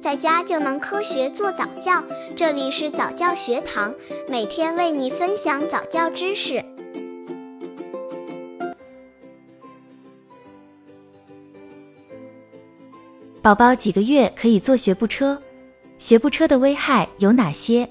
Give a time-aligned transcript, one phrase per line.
[0.00, 2.02] 在家就能科学做早教。
[2.34, 3.94] 这里是早教学堂，
[4.28, 6.64] 每天为你分享早教知识。
[13.42, 15.40] 宝宝几个月可以坐学步车？
[15.98, 17.88] 学步车的危害有哪些？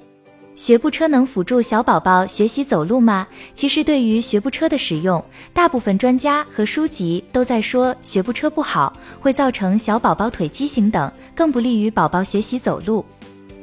[0.60, 3.26] 学步车能辅助小宝宝学习走路吗？
[3.55, 5.23] 其实，对于学步车的使用，
[5.54, 8.91] 大部分专家和书籍都在说学步车不好，
[9.22, 13.05] 会造成小宝宝腿畸形等，更不利于宝宝学习走路。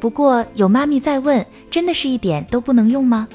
[0.01, 3.29] 不过，有妈咪在问，真的是一点都不能用吗？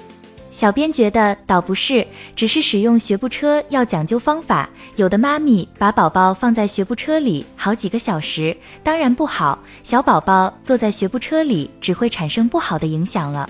[0.51, 2.05] 小编觉得倒不是，
[2.35, 4.69] 只是使用学步车要讲究方法。
[4.97, 9.57] 有的妈咪把宝宝放在学步车里好几个小时，当然不好。
[9.81, 13.49] 小宝宝坐在学步车里只会产生不好的影响了。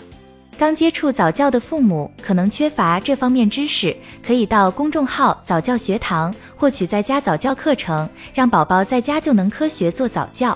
[0.57, 10.55] 刚接触早教的父母可能缺乏这方面知识，可以到公众号早教学堂获取在家早教课程，让宝宝在家就能科学做早教。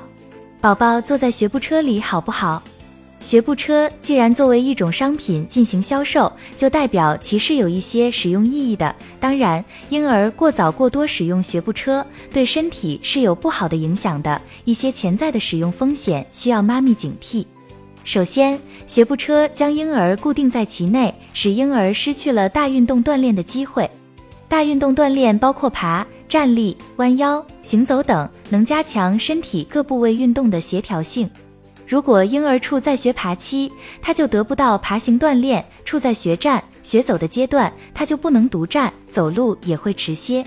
[0.61, 2.61] 宝宝坐在学步车里好不好？
[3.25, 8.95] 学步车既然作为一种商品进行销售，就代表其是有一些使用意义的。
[9.19, 17.43] 当然，婴儿过早过多使用学步车对身体是有不好的影响的，一些潜在的使用风险需要妈咪警惕。
[18.03, 23.89] 首先，学步车将婴儿固定在其内，使婴儿失去了大运动锻炼的机会。
[24.47, 31.27] 大运动锻炼包括爬、站立、弯腰、行走等，能加强身体各部位运动的协调性。
[31.87, 40.43] 如果婴儿处在学爬期，他就得不到爬行锻炼；处在学站、学走的阶段，他就不能独站，走路也会迟些。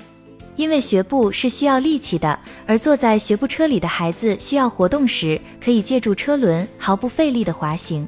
[0.57, 2.37] 因为学步是需要力气的，
[2.67, 8.07] 而坐在学步车里的孩子需要活动时，可以借助车轮毫不费力的滑行，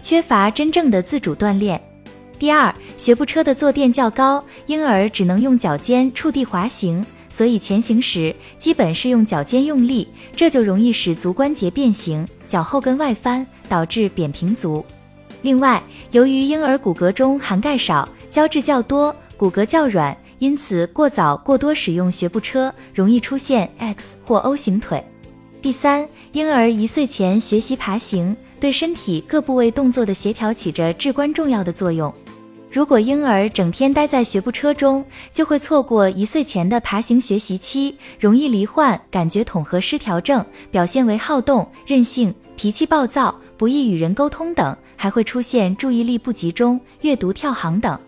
[0.00, 1.80] 缺乏真正的自主锻炼。
[2.38, 7.04] 第二，学步车的坐垫较高，婴儿只能用脚尖触地滑行。
[7.30, 14.84] 所以前行时基本是用脚尖用力，这就容易使足关节变形、脚后跟外翻，导致扁平足。
[15.40, 25.02] 另外，由于婴儿骨骼中含钙少、胶质较多，骨骼较软，因此过早过多使用学步车，容易出现 X 或 O 型腿。
[25.62, 32.12] 第三，婴儿一岁前学习爬行，对身体各部位动作的协调起着至关重要的作用。
[32.70, 47.98] 如果婴儿整天待在学步车中，就会错过一岁前的爬行学习期，容易罹患感觉统合失调症，表现为好动、任性、脾气暴躁、不易与人沟通等，还会出现注意力不集中、阅读跳行等。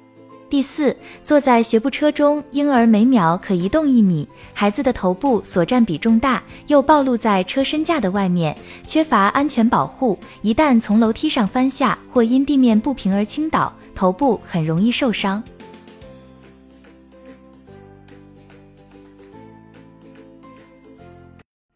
[0.52, 8.54] 第四，坐在学步车中，婴儿每秒可移动一米，孩子的头部所占比重大，又暴露在车身架的外面，
[8.86, 13.72] 缺乏安全保护，一旦从楼梯上翻下或因地面不平而倾倒。
[13.94, 15.42] 头部很容易受伤。